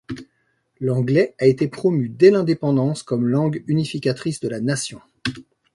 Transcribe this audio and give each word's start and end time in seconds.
L'anglais 0.79 1.35
a 1.37 1.45
été 1.45 1.67
promu 1.67 2.09
dès 2.09 2.31
l'indépendance 2.31 3.03
comme 3.03 3.27
langue 3.27 3.63
unificatrice 3.67 4.39
de 4.39 4.47
la 4.49 4.59
nation. 4.59 4.99